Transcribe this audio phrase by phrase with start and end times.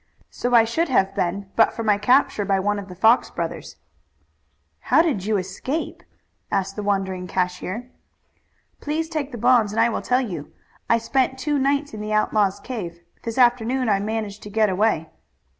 [0.31, 3.75] "So I should have been, but for my capture by one of the Fox brothers."
[3.75, 3.83] "And
[4.89, 6.01] how did you escape?"
[6.51, 7.91] asked the wondering cashier.
[8.79, 10.51] "Please take the bonds and I will tell you.
[10.89, 12.99] I spent two nights in the outlaws' cave.
[13.21, 15.07] This afternoon I managed to get away."